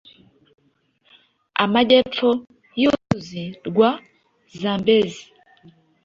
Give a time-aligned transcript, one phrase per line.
[1.63, 2.29] amajyepfo
[2.81, 3.89] y'uruzi rwa
[4.59, 5.23] Zambezi